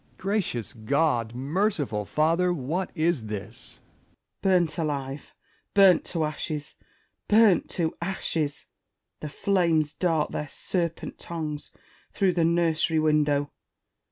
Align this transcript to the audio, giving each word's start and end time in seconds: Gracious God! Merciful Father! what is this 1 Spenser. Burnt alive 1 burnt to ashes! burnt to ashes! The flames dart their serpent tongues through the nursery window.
Gracious 0.17 0.73
God! 0.73 1.35
Merciful 1.35 2.05
Father! 2.05 2.51
what 2.51 2.89
is 2.95 3.25
this 3.27 3.81
1 4.41 4.41
Spenser. 4.41 4.41
Burnt 4.41 4.77
alive 4.79 5.35
1 5.75 5.75
burnt 5.85 6.05
to 6.05 6.25
ashes! 6.25 6.75
burnt 7.27 7.69
to 7.69 7.93
ashes! 8.01 8.65
The 9.19 9.29
flames 9.29 9.93
dart 9.93 10.31
their 10.31 10.47
serpent 10.49 11.19
tongues 11.19 11.69
through 12.13 12.33
the 12.33 12.43
nursery 12.43 12.97
window. 12.97 13.51